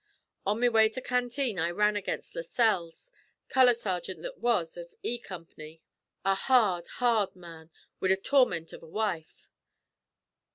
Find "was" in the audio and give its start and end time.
4.39-4.75